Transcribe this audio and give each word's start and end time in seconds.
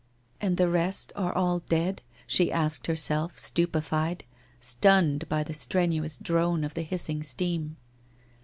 'And 0.41 0.57
the 0.57 0.67
rest 0.67 1.13
are 1.15 1.31
all 1.31 1.59
dead?' 1.59 2.01
she 2.25 2.51
asked 2.51 2.87
herself, 2.87 3.37
stupefied, 3.37 4.23
stunned 4.59 5.29
by 5.29 5.43
the 5.43 5.53
strenuous 5.53 6.17
drone 6.17 6.63
of 6.63 6.73
the 6.73 6.81
hissing 6.81 7.21
steam. 7.21 7.77